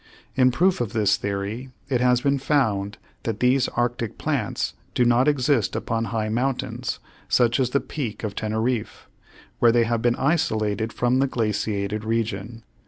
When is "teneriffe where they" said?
8.33-9.83